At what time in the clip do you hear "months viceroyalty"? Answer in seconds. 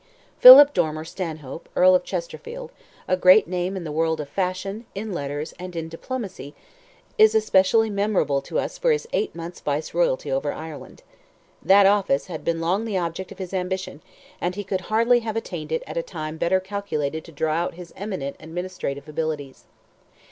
9.35-10.31